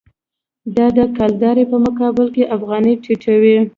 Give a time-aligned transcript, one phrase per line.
[0.75, 3.55] دا د کلدارې په مقابل کې افغانۍ ټیټوي.